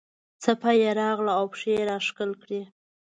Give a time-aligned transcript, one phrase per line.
[0.43, 2.61] څپه یې راغله او پښې یې راښکل کړې.